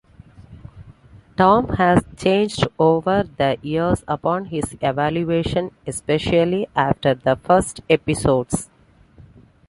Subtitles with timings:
[1.37, 8.67] Tom has changed over the years upon his evolution, especially after the first episodes.